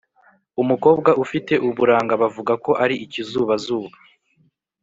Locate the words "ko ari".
2.63-2.95